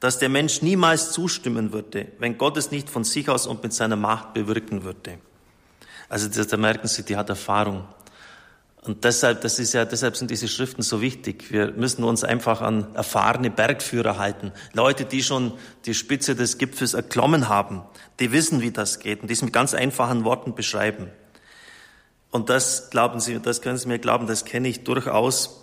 dass 0.00 0.18
der 0.18 0.28
Mensch 0.28 0.62
niemals 0.62 1.12
zustimmen 1.12 1.72
würde, 1.72 2.06
wenn 2.18 2.38
Gott 2.38 2.56
es 2.56 2.70
nicht 2.70 2.88
von 2.88 3.04
sich 3.04 3.28
aus 3.28 3.46
und 3.46 3.62
mit 3.62 3.72
seiner 3.72 3.96
Macht 3.96 4.34
bewirken 4.34 4.84
würde. 4.84 5.18
Also 6.08 6.28
da 6.28 6.56
merken 6.56 6.88
Sie, 6.88 7.02
die 7.02 7.16
hat 7.16 7.28
Erfahrung. 7.28 7.84
Und 8.84 9.04
deshalb, 9.04 9.40
das 9.40 9.58
ist 9.58 9.72
ja, 9.72 9.86
deshalb 9.86 10.14
sind 10.14 10.30
diese 10.30 10.46
Schriften 10.46 10.82
so 10.82 11.00
wichtig. 11.00 11.50
Wir 11.50 11.72
müssen 11.72 12.04
uns 12.04 12.22
einfach 12.22 12.60
an 12.60 12.94
erfahrene 12.94 13.50
Bergführer 13.50 14.18
halten. 14.18 14.52
Leute, 14.74 15.06
die 15.06 15.22
schon 15.22 15.52
die 15.86 15.94
Spitze 15.94 16.36
des 16.36 16.58
Gipfels 16.58 16.92
erklommen 16.92 17.48
haben, 17.48 17.82
die 18.20 18.30
wissen, 18.30 18.60
wie 18.60 18.72
das 18.72 18.98
geht 18.98 19.22
und 19.22 19.28
die 19.28 19.32
es 19.32 19.40
mit 19.40 19.54
ganz 19.54 19.72
einfachen 19.72 20.24
Worten 20.24 20.54
beschreiben. 20.54 21.08
Und 22.30 22.50
das 22.50 22.90
glauben 22.90 23.20
Sie, 23.20 23.40
das 23.40 23.62
können 23.62 23.78
Sie 23.78 23.88
mir 23.88 23.98
glauben, 23.98 24.26
das 24.26 24.44
kenne 24.44 24.68
ich 24.68 24.84
durchaus, 24.84 25.62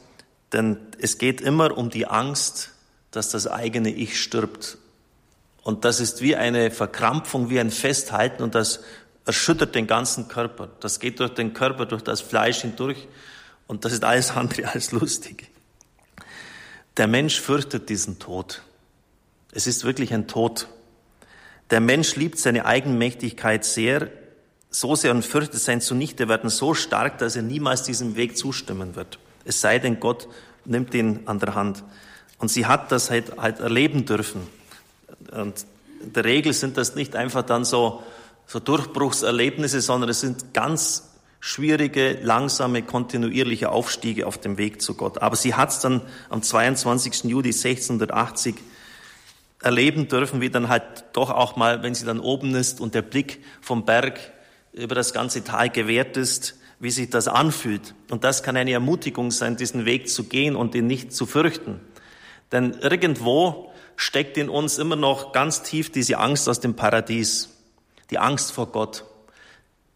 denn 0.52 0.78
es 1.00 1.20
geht 1.20 1.42
immer 1.42 1.78
um 1.78 1.92
die 1.92 2.08
Angst, 2.08 2.72
dass 3.12 3.30
das 3.30 3.46
eigene 3.46 3.92
Ich 3.92 4.20
stirbt. 4.20 4.80
Und 5.64 5.86
das 5.86 6.00
ist 6.00 6.22
wie 6.22 6.36
eine 6.36 6.72
Verkrampfung, 6.72 7.52
wie 7.52 7.60
ein 7.60 7.70
Festhalten 7.70 8.42
und 8.42 8.56
das 8.56 8.80
erschüttert 9.26 9.76
den 9.76 9.88
ganzen 9.88 10.28
Körper. 10.28 10.70
Das 10.80 11.00
geht 11.00 11.20
durch 11.20 11.34
den 11.34 11.54
Körper, 11.54 11.86
durch 11.86 12.02
das 12.02 12.22
Fleisch 12.22 12.62
hindurch 12.62 13.08
und 13.68 13.86
das 13.86 13.94
ist 13.94 14.04
alles 14.04 14.32
andere 14.32 14.68
als 14.68 14.92
lustig. 14.92 15.50
Der 16.98 17.08
Mensch 17.08 17.40
fürchtet 17.40 17.90
diesen 17.90 18.20
Tod. 18.20 18.62
Es 19.54 19.68
ist 19.68 19.84
wirklich 19.84 20.14
ein 20.14 20.28
Tod. 20.28 20.68
Der 21.70 21.80
Mensch 21.80 22.16
liebt 22.16 22.38
seine 22.38 22.66
Eigenmächtigkeit 22.66 23.64
sehr, 23.64 24.10
so 24.70 24.96
sehr 24.96 25.12
und 25.12 25.26
fürchtet 25.26 25.62
sein 25.62 25.82
Zunichterwerden 25.82 26.50
so 26.50 26.74
stark, 26.74 27.18
dass 27.18 27.36
er 27.36 27.44
niemals 27.44 27.84
diesem 27.84 28.16
Weg 28.16 28.38
zustimmen 28.38 28.96
wird. 28.96 29.20
Es 29.46 29.62
sei 29.62 29.80
denn, 29.80 30.00
Gott 30.00 30.28
nimmt 30.66 30.94
ihn 30.94 31.22
an 31.26 31.40
der 31.40 31.56
Hand. 31.56 31.84
Und 32.40 32.50
sie 32.50 32.66
hat 32.66 32.92
das 32.92 33.10
halt, 33.10 33.38
halt 33.38 33.60
erleben 33.60 34.06
dürfen. 34.06 34.48
Und 35.32 35.66
in 36.02 36.14
der 36.14 36.26
Regel 36.26 36.54
sind 36.54 36.78
das 36.78 36.96
nicht 36.96 37.16
einfach 37.16 37.44
dann 37.44 37.64
so 37.64 38.04
so 38.52 38.60
Durchbruchserlebnisse, 38.60 39.80
sondern 39.80 40.10
es 40.10 40.20
sind 40.20 40.54
ganz 40.54 41.10
schwierige, 41.40 42.20
langsame, 42.22 42.82
kontinuierliche 42.82 43.70
Aufstiege 43.70 44.28
auf 44.28 44.40
dem 44.40 44.58
Weg 44.58 44.82
zu 44.82 44.96
Gott. 44.96 45.22
Aber 45.22 45.38
sie 45.38 45.54
hat 45.54 45.70
es 45.70 45.80
dann 45.80 46.02
am 46.30 46.44
22. 46.44 47.24
Juli 47.24 47.52
1680 47.52 48.56
erleben 49.62 50.10
dürfen, 50.10 50.42
wie 50.42 50.50
dann 50.50 50.68
halt 50.68 50.84
doch 51.14 51.30
auch 51.30 51.56
mal, 51.56 51.82
wenn 51.82 51.96
sie 51.96 52.04
dann 52.04 52.20
oben 52.20 52.54
ist 52.54 52.82
und 52.82 52.94
der 52.94 53.04
Blick 53.04 53.42
vom 53.62 53.86
Berg 53.86 54.20
über 54.74 54.96
das 54.96 55.14
ganze 55.14 55.46
Tal 55.46 55.70
gewährt 55.70 56.18
ist, 56.18 56.56
wie 56.82 56.92
sich 56.92 57.10
das 57.10 57.30
anfühlt. 57.30 57.96
Und 58.10 58.26
das 58.26 58.44
kann 58.44 58.58
eine 58.58 58.74
Ermutigung 58.74 59.32
sein, 59.32 59.56
diesen 59.56 59.86
Weg 59.86 60.10
zu 60.10 60.26
gehen 60.26 60.58
und 60.58 60.76
ihn 60.76 60.88
nicht 60.88 61.14
zu 61.14 61.26
fürchten. 61.26 61.80
Denn 62.52 62.74
irgendwo 62.82 63.72
steckt 63.96 64.38
in 64.38 64.50
uns 64.50 64.78
immer 64.78 64.98
noch 64.98 65.32
ganz 65.32 65.64
tief 65.64 65.90
diese 65.90 66.18
Angst 66.18 66.50
aus 66.50 66.60
dem 66.60 66.76
Paradies 66.76 67.51
die 68.12 68.20
Angst 68.20 68.52
vor 68.52 68.68
Gott. 68.68 69.06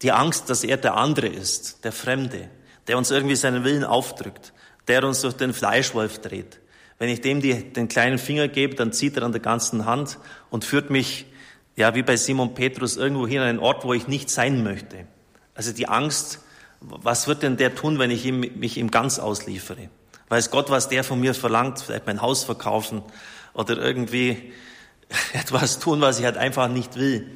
Die 0.02 0.12
Angst, 0.12 0.50
dass 0.50 0.64
er 0.64 0.76
der 0.76 0.96
andere 0.96 1.28
ist, 1.28 1.84
der 1.84 1.92
Fremde, 1.92 2.48
der 2.86 2.98
uns 2.98 3.10
irgendwie 3.10 3.36
seinen 3.36 3.64
Willen 3.64 3.84
aufdrückt, 3.84 4.52
der 4.88 5.04
uns 5.04 5.20
durch 5.20 5.34
den 5.34 5.54
Fleischwolf 5.54 6.20
dreht. 6.20 6.60
Wenn 6.98 7.08
ich 7.08 7.20
dem 7.20 7.40
die, 7.40 7.72
den 7.72 7.88
kleinen 7.88 8.18
Finger 8.18 8.48
gebe, 8.48 8.74
dann 8.74 8.92
zieht 8.92 9.16
er 9.16 9.22
an 9.22 9.32
der 9.32 9.40
ganzen 9.40 9.84
Hand 9.84 10.18
und 10.50 10.64
führt 10.64 10.90
mich, 10.90 11.26
ja, 11.76 11.94
wie 11.94 12.02
bei 12.02 12.16
Simon 12.16 12.54
Petrus 12.54 12.96
irgendwo 12.96 13.26
hin 13.26 13.40
an 13.40 13.48
einen 13.48 13.58
Ort, 13.58 13.84
wo 13.84 13.92
ich 13.92 14.08
nicht 14.08 14.30
sein 14.30 14.62
möchte. 14.62 15.06
Also 15.54 15.72
die 15.72 15.88
Angst, 15.88 16.40
was 16.80 17.26
wird 17.26 17.42
denn 17.42 17.56
der 17.56 17.74
tun, 17.74 17.98
wenn 17.98 18.10
ich 18.10 18.24
ihm, 18.24 18.40
mich 18.40 18.78
ihm 18.78 18.90
ganz 18.90 19.18
ausliefere? 19.18 19.88
Weiß 20.28 20.50
Gott, 20.50 20.70
was 20.70 20.88
der 20.88 21.04
von 21.04 21.20
mir 21.20 21.34
verlangt? 21.34 21.80
Vielleicht 21.80 22.06
mein 22.06 22.22
Haus 22.22 22.44
verkaufen 22.44 23.02
oder 23.52 23.76
irgendwie 23.78 24.52
etwas 25.32 25.78
tun, 25.78 26.00
was 26.00 26.18
ich 26.18 26.24
halt 26.24 26.36
einfach 26.36 26.68
nicht 26.68 26.96
will. 26.96 27.30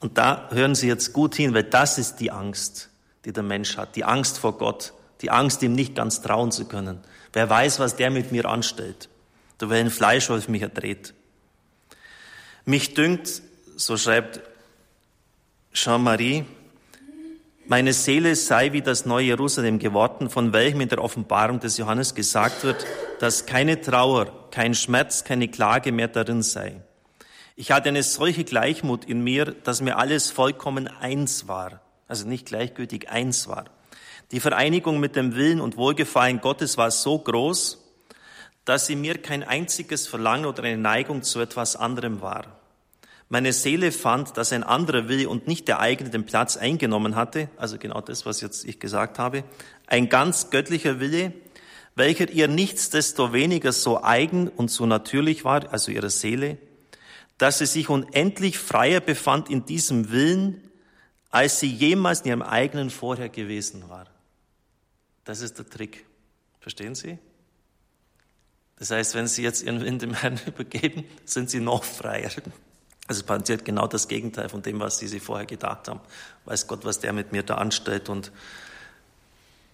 Und 0.00 0.18
da 0.18 0.48
hören 0.50 0.74
Sie 0.74 0.86
jetzt 0.86 1.12
gut 1.12 1.34
hin, 1.34 1.54
weil 1.54 1.64
das 1.64 1.98
ist 1.98 2.16
die 2.16 2.30
Angst, 2.30 2.88
die 3.24 3.32
der 3.32 3.42
Mensch 3.42 3.76
hat. 3.76 3.96
Die 3.96 4.04
Angst 4.04 4.38
vor 4.38 4.56
Gott. 4.58 4.92
Die 5.22 5.30
Angst, 5.30 5.62
ihm 5.62 5.74
nicht 5.74 5.96
ganz 5.96 6.22
trauen 6.22 6.52
zu 6.52 6.66
können. 6.66 7.00
Wer 7.32 7.50
weiß, 7.50 7.80
was 7.80 7.96
der 7.96 8.10
mit 8.10 8.30
mir 8.30 8.46
anstellt. 8.46 9.08
Wäre 9.58 9.80
ein 9.80 9.90
Fleischwolf 9.90 10.48
mich 10.48 10.62
erdreht. 10.62 11.14
Mich 12.64 12.94
dünkt, 12.94 13.42
so 13.76 13.96
schreibt 13.96 14.40
Jean-Marie, 15.72 16.44
meine 17.66 17.92
Seele 17.92 18.34
sei 18.34 18.72
wie 18.72 18.80
das 18.80 19.04
neue 19.04 19.26
Jerusalem 19.26 19.78
geworden, 19.78 20.30
von 20.30 20.52
welchem 20.52 20.80
in 20.80 20.88
der 20.88 21.02
Offenbarung 21.02 21.60
des 21.60 21.76
Johannes 21.76 22.14
gesagt 22.14 22.64
wird, 22.64 22.86
dass 23.20 23.46
keine 23.46 23.80
Trauer, 23.80 24.48
kein 24.50 24.74
Schmerz, 24.74 25.24
keine 25.24 25.48
Klage 25.48 25.92
mehr 25.92 26.08
darin 26.08 26.42
sei. 26.42 26.80
Ich 27.60 27.72
hatte 27.72 27.88
eine 27.88 28.04
solche 28.04 28.44
Gleichmut 28.44 29.04
in 29.04 29.20
mir, 29.24 29.46
dass 29.46 29.80
mir 29.80 29.98
alles 29.98 30.30
vollkommen 30.30 30.86
eins 30.86 31.48
war, 31.48 31.80
also 32.06 32.24
nicht 32.24 32.46
gleichgültig 32.46 33.10
eins 33.10 33.48
war. 33.48 33.64
Die 34.30 34.38
Vereinigung 34.38 35.00
mit 35.00 35.16
dem 35.16 35.34
Willen 35.34 35.60
und 35.60 35.76
Wohlgefallen 35.76 36.40
Gottes 36.40 36.78
war 36.78 36.92
so 36.92 37.18
groß, 37.18 37.84
dass 38.64 38.86
sie 38.86 38.94
mir 38.94 39.18
kein 39.18 39.42
einziges 39.42 40.06
Verlangen 40.06 40.46
oder 40.46 40.62
eine 40.62 40.76
Neigung 40.76 41.24
zu 41.24 41.40
etwas 41.40 41.74
anderem 41.74 42.22
war. 42.22 42.44
Meine 43.28 43.52
Seele 43.52 43.90
fand, 43.90 44.36
dass 44.36 44.52
ein 44.52 44.62
anderer 44.62 45.08
Wille 45.08 45.28
und 45.28 45.48
nicht 45.48 45.66
der 45.66 45.80
eigene 45.80 46.10
den 46.10 46.26
Platz 46.26 46.56
eingenommen 46.56 47.16
hatte, 47.16 47.50
also 47.56 47.76
genau 47.76 48.00
das, 48.00 48.24
was 48.24 48.40
jetzt 48.40 48.66
ich 48.66 48.78
gesagt 48.78 49.18
habe, 49.18 49.42
ein 49.88 50.08
ganz 50.08 50.50
göttlicher 50.50 51.00
Wille, 51.00 51.32
welcher 51.96 52.30
ihr 52.30 52.46
nichtsdestoweniger 52.46 53.72
so 53.72 54.00
eigen 54.00 54.46
und 54.46 54.70
so 54.70 54.86
natürlich 54.86 55.44
war, 55.44 55.72
also 55.72 55.90
ihrer 55.90 56.10
Seele, 56.10 56.56
dass 57.38 57.58
sie 57.58 57.66
sich 57.66 57.88
unendlich 57.88 58.58
freier 58.58 59.00
befand 59.00 59.48
in 59.48 59.64
diesem 59.64 60.10
Willen, 60.10 60.62
als 61.30 61.60
sie 61.60 61.72
jemals 61.72 62.20
in 62.20 62.28
ihrem 62.28 62.42
eigenen 62.42 62.90
vorher 62.90 63.28
gewesen 63.28 63.88
war. 63.88 64.06
Das 65.24 65.40
ist 65.40 65.58
der 65.58 65.68
Trick. 65.68 66.04
Verstehen 66.60 66.94
Sie? 66.94 67.18
Das 68.78 68.90
heißt, 68.90 69.14
wenn 69.14 69.26
Sie 69.26 69.42
jetzt 69.42 69.62
Ihren 69.62 69.80
Willen 69.80 69.98
dem 69.98 70.14
Herrn 70.14 70.40
übergeben, 70.46 71.04
sind 71.24 71.50
Sie 71.50 71.60
noch 71.60 71.84
freier. 71.84 72.30
Also 73.08 73.24
passiert 73.24 73.64
genau 73.64 73.86
das 73.86 74.06
Gegenteil 74.06 74.50
von 74.50 74.60
dem, 74.60 74.80
was 74.80 74.98
sie 74.98 75.08
sich 75.08 75.22
vorher 75.22 75.46
gedacht 75.46 75.88
haben. 75.88 76.00
Weiß 76.44 76.66
Gott, 76.66 76.84
was 76.84 77.00
der 77.00 77.14
mit 77.14 77.32
mir 77.32 77.42
da 77.42 77.54
anstellt. 77.54 78.10
Und 78.10 78.30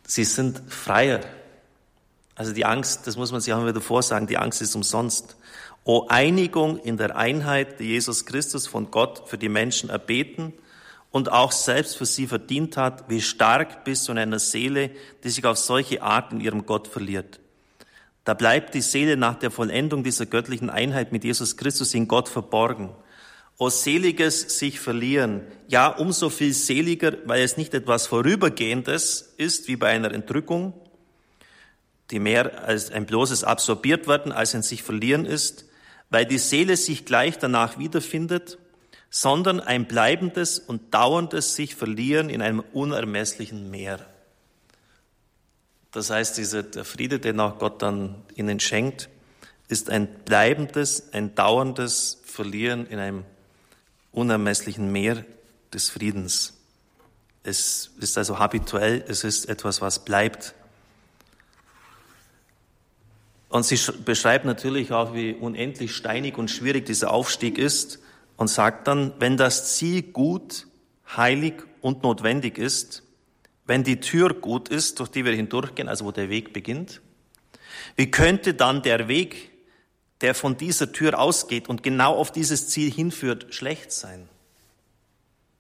sie 0.07 0.23
sind 0.23 0.63
freier. 0.73 1.21
Also 2.35 2.53
die 2.53 2.65
Angst, 2.65 3.07
das 3.07 3.17
muss 3.17 3.33
man 3.33 3.41
sich 3.41 3.53
auch 3.53 3.65
wieder 3.67 3.81
vorsagen, 3.81 4.27
die 4.27 4.39
Angst 4.39 4.61
ist 4.61 4.75
umsonst. 4.75 5.37
O 5.85 6.07
Einigung 6.09 6.79
in 6.79 6.97
der 6.97 7.17
Einheit, 7.17 7.79
die 7.79 7.85
Jesus 7.85 8.27
Christus 8.27 8.67
von 8.67 8.91
Gott 8.91 9.23
für 9.27 9.39
die 9.39 9.49
Menschen 9.49 9.91
erbeten 9.91 10.53
und 11.11 11.31
auch 11.31 11.53
selbst 11.53 11.97
für 11.97 12.07
sie 12.07 12.27
verdient 12.27 12.77
hat, 12.77 13.09
wie 13.09 13.21
stark 13.21 13.85
bist 13.85 14.09
du 14.09 14.13
in 14.13 14.19
einer 14.19 14.39
Seele, 14.39 14.91
die 15.23 15.29
sich 15.29 15.45
auf 15.45 15.59
solche 15.59 16.03
Art 16.03 16.33
in 16.33 16.41
ihrem 16.41 16.67
Gott 16.67 16.89
verliert. 16.89 17.39
Da 18.25 18.33
bleibt 18.33 18.75
die 18.75 18.81
Seele 18.81 19.17
nach 19.17 19.39
der 19.39 19.51
Vollendung 19.51 20.03
dieser 20.03 20.27
göttlichen 20.27 20.71
Einheit 20.71 21.13
mit 21.13 21.23
Jesus 21.23 21.57
Christus 21.57 21.93
in 21.95 22.09
Gott 22.09 22.29
verborgen. 22.29 22.91
O 23.59 23.69
seliges 23.69 24.59
sich 24.59 24.81
verlieren. 24.81 25.43
Ja, 25.69 25.89
umso 25.89 26.31
viel 26.31 26.55
seliger, 26.55 27.13
weil 27.27 27.45
es 27.45 27.57
nicht 27.57 27.75
etwas 27.75 28.07
Vorübergehendes 28.07 29.35
ist, 29.37 29.69
wie 29.69 29.77
bei 29.77 29.89
einer 29.89 30.13
Entrückung, 30.13 30.73
die 32.15 32.21
mehr 32.21 32.63
als 32.63 32.93
ein 32.93 33.07
bloßes 33.07 33.43
absorbiert 33.43 34.07
werden 34.07 34.31
als 34.31 34.55
ein 34.55 34.63
sich 34.63 34.85
verlieren 34.85 35.27
ist, 35.27 35.65
weil 36.11 36.25
die 36.25 36.39
Seele 36.39 36.77
sich 36.77 37.05
gleich 37.05 37.39
danach 37.41 37.77
wiederfindet, 37.77 38.57
sondern 39.11 39.59
ein 39.59 39.89
bleibendes 39.89 40.61
und 40.61 40.95
dauerndes 40.95 41.57
sich 41.57 41.75
verlieren 41.75 42.31
in 42.31 42.41
einem 42.41 42.61
unermesslichen 42.73 43.69
Meer. 43.69 43.99
Das 45.91 46.11
heißt, 46.11 46.39
dieser, 46.39 46.63
der 46.63 46.85
Friede, 46.85 47.19
den 47.19 47.41
auch 47.41 47.59
Gott 47.59 47.83
dann 47.83 48.23
ihnen 48.37 48.61
schenkt, 48.61 49.09
ist 49.67 49.91
ein 49.91 50.07
bleibendes, 50.25 51.13
ein 51.13 51.35
dauerndes 51.35 52.23
Verlieren 52.25 52.87
in 52.87 53.01
einem 53.01 53.25
unermesslichen 54.13 54.93
Meer 54.93 55.25
des 55.73 55.91
Friedens. 55.91 56.53
Es 57.43 57.91
ist 57.99 58.17
also 58.17 58.39
habituell, 58.39 59.05
es 59.09 59.25
ist 59.25 59.49
etwas, 59.49 59.81
was 59.81 60.05
bleibt. 60.05 60.55
Und 63.55 63.65
sie 63.65 63.79
beschreibt 64.05 64.47
natürlich 64.47 64.91
auch, 64.91 65.15
wie 65.15 65.33
unendlich 65.33 65.95
steinig 65.95 66.39
und 66.39 66.51
schwierig 66.51 66.87
dieser 66.87 67.13
Aufstieg 67.13 67.57
ist 67.57 68.01
und 68.37 68.49
sagt 68.49 68.89
dann, 68.89 69.13
wenn 69.21 69.37
das 69.37 69.77
Ziel 69.77 70.03
gut, 70.03 70.67
heilig 71.17 71.63
und 71.81 72.03
notwendig 72.03 72.59
ist, 72.59 73.05
wenn 73.65 73.85
die 73.85 74.01
Tür 74.01 74.35
gut 74.35 74.71
ist, 74.71 74.99
durch 74.99 75.09
die 75.09 75.25
wir 75.25 75.35
hindurchgehen, 75.35 75.89
also 75.89 76.05
wo 76.05 76.11
der 76.11 76.31
Weg 76.31 76.53
beginnt, 76.53 77.01
wie 77.95 78.11
könnte 78.11 78.55
dann 78.55 78.83
der 78.83 79.07
Weg 79.07 79.53
der 80.21 80.35
von 80.35 80.57
dieser 80.57 80.91
Tür 80.91 81.21
ausgeht 81.21 81.69
und 81.69 81.85
genau 81.85 82.17
auf 82.17 82.33
dieses 82.33 82.71
Ziel 82.71 82.91
hinführt, 82.91 83.55
schlecht 83.55 83.93
sein. 83.93 84.29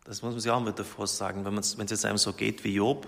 Das 0.03 0.21
muss 0.21 0.33
man 0.33 0.41
sich 0.41 0.51
auch 0.51 0.67
wieder 0.67 0.85
vorsagen, 0.85 1.45
wenn 1.45 1.57
es 1.59 1.77
jetzt 1.79 2.05
einem 2.05 2.19
so 2.19 2.33
geht 2.33 2.65
wie 2.65 2.75
Job. 2.75 3.07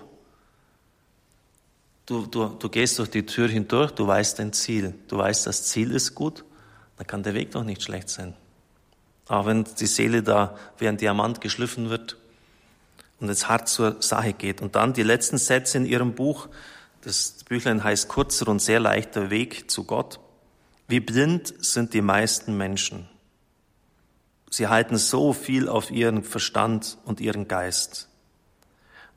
Du, 2.07 2.25
du, 2.25 2.47
du 2.47 2.69
gehst 2.69 2.97
durch 2.99 3.09
die 3.09 3.25
Tür 3.25 3.49
hindurch, 3.49 3.91
du 3.91 4.07
weißt 4.07 4.39
dein 4.39 4.53
Ziel. 4.53 4.95
Du 5.09 5.17
weißt, 5.17 5.45
das 5.45 5.63
Ziel 5.63 5.91
ist 5.91 6.15
gut, 6.15 6.45
dann 6.95 7.05
kann 7.05 7.21
der 7.21 7.33
Weg 7.33 7.51
doch 7.51 7.65
nicht 7.65 7.83
schlecht 7.83 8.09
sein. 8.09 8.33
Auch 9.27 9.45
wenn 9.45 9.65
die 9.65 9.87
Seele 9.87 10.23
da 10.23 10.57
wie 10.77 10.87
ein 10.87 10.95
Diamant 10.95 11.41
geschliffen 11.41 11.89
wird 11.89 12.15
und 13.19 13.27
es 13.27 13.49
hart 13.49 13.67
zur 13.67 14.01
Sache 14.01 14.31
geht. 14.31 14.61
Und 14.61 14.75
dann 14.75 14.93
die 14.93 15.03
letzten 15.03 15.37
Sätze 15.37 15.79
in 15.79 15.85
ihrem 15.85 16.15
Buch, 16.15 16.47
das 17.01 17.43
Büchlein 17.43 17.83
heißt 17.83 18.07
Kurzer 18.07 18.47
und 18.47 18.61
sehr 18.61 18.79
leichter 18.79 19.29
Weg 19.29 19.69
zu 19.69 19.83
Gott. 19.83 20.21
Wie 20.87 21.01
blind 21.01 21.53
sind 21.59 21.93
die 21.93 22.01
meisten 22.01 22.55
Menschen. 22.55 23.09
Sie 24.49 24.67
halten 24.67 24.97
so 24.97 25.33
viel 25.33 25.67
auf 25.67 25.91
ihren 25.91 26.23
Verstand 26.23 26.97
und 27.03 27.19
ihren 27.19 27.49
Geist. 27.49 28.07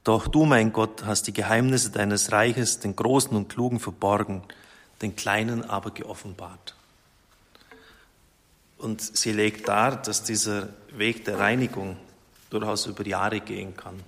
Doch 0.05 0.29
du, 0.29 0.47
mein 0.47 0.73
Gott, 0.73 1.05
hast 1.05 1.27
die 1.27 1.33
Geheimnisse 1.33 1.91
deines 1.91 2.33
Reiches 2.33 2.79
den 2.79 2.97
Großen 2.97 3.37
und 3.37 3.49
Klugen 3.49 3.81
verborgen, 3.81 4.43
den 5.03 5.15
Kleinen 5.17 5.65
aber 5.69 5.91
geoffenbart. 5.91 6.75
Und 8.79 9.03
sie 9.03 9.33
legt 9.33 9.69
dar, 9.69 10.01
dass 10.01 10.23
dieser 10.23 10.71
Weg 10.93 11.27
der 11.27 11.39
Reinigung 11.39 11.99
durchaus 12.49 12.87
über 12.87 13.07
Jahre 13.07 13.41
gehen 13.41 13.77
kann. 13.77 14.01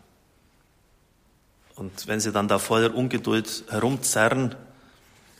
Und 1.76 2.06
wenn 2.06 2.20
sie 2.20 2.32
dann 2.32 2.48
da 2.48 2.58
voller 2.58 2.94
Ungeduld 2.94 3.64
herumzerren 3.68 4.54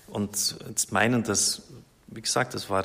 und 0.09 0.57
jetzt 0.69 0.93
meinen, 0.93 1.23
dass 1.23 1.62
wie 2.15 2.23
gesagt, 2.23 2.55
das 2.55 2.69
war 2.69 2.85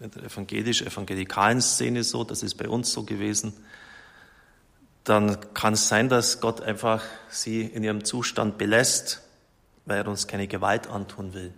in 0.00 0.10
der 0.10 0.24
evangelisch-evangelikalen 0.24 1.60
Szene 1.62 2.04
so, 2.04 2.24
das 2.24 2.42
ist 2.42 2.54
bei 2.54 2.68
uns 2.68 2.92
so 2.92 3.02
gewesen. 3.04 3.52
Dann 5.04 5.36
kann 5.54 5.74
es 5.74 5.88
sein, 5.88 6.08
dass 6.08 6.40
Gott 6.40 6.60
einfach 6.60 7.02
sie 7.28 7.62
in 7.62 7.82
ihrem 7.82 8.04
Zustand 8.04 8.58
belässt, 8.58 9.22
weil 9.84 9.98
er 9.98 10.08
uns 10.08 10.26
keine 10.26 10.46
Gewalt 10.46 10.86
antun 10.86 11.34
will. 11.34 11.52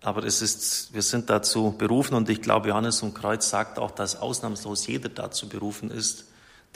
Aber 0.00 0.22
es 0.22 0.40
ist, 0.40 0.94
wir 0.94 1.02
sind 1.02 1.28
dazu 1.30 1.74
berufen 1.76 2.14
und 2.14 2.30
ich 2.30 2.40
glaube, 2.40 2.68
Johannes 2.68 3.02
und 3.02 3.14
Kreuz 3.14 3.50
sagt 3.50 3.78
auch, 3.80 3.90
dass 3.90 4.14
ausnahmslos 4.14 4.86
jeder 4.86 5.08
dazu 5.08 5.48
berufen 5.48 5.90
ist, 5.90 6.26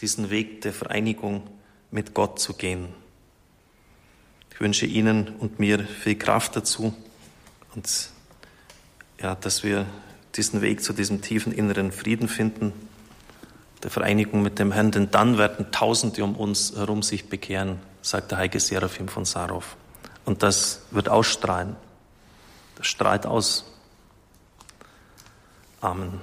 diesen 0.00 0.30
Weg 0.30 0.62
der 0.62 0.72
Vereinigung 0.72 1.46
mit 1.92 2.12
Gott 2.14 2.40
zu 2.40 2.54
gehen. 2.54 2.88
Ich 4.50 4.60
wünsche 4.60 4.86
Ihnen 4.86 5.36
und 5.38 5.60
mir 5.60 5.78
viel 5.78 6.16
Kraft 6.16 6.56
dazu 6.56 6.92
und 7.74 8.10
ja, 9.20 9.34
dass 9.36 9.62
wir 9.62 9.86
diesen 10.34 10.60
Weg 10.60 10.82
zu 10.82 10.92
diesem 10.92 11.22
tiefen 11.22 11.52
inneren 11.52 11.92
Frieden 11.92 12.28
finden, 12.28 12.72
der 13.82 13.90
Vereinigung 13.90 14.42
mit 14.42 14.58
dem 14.58 14.72
Herrn, 14.72 14.90
denn 14.90 15.10
dann 15.10 15.38
werden 15.38 15.70
Tausende 15.72 16.22
um 16.22 16.36
uns 16.36 16.74
herum 16.76 17.02
sich 17.02 17.28
bekehren, 17.28 17.78
sagt 18.02 18.30
der 18.30 18.38
heilige 18.38 18.60
Seraphim 18.60 19.08
von 19.08 19.24
Sarov. 19.24 19.76
Und 20.24 20.42
das 20.42 20.82
wird 20.90 21.08
ausstrahlen. 21.08 21.76
Das 22.76 22.86
strahlt 22.86 23.26
aus. 23.26 23.64
Amen. 25.80 26.20